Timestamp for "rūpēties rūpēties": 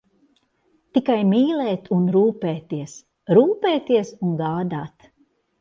2.17-4.15